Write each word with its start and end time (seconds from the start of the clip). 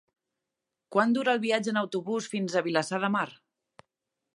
Quant 0.95 1.13
dura 1.17 1.35
el 1.37 1.43
viatge 1.45 1.73
en 1.75 1.79
autobús 1.83 2.33
fins 2.35 2.57
a 2.63 2.67
Vilassar 2.71 3.05
de 3.05 3.17
Mar? 3.19 3.29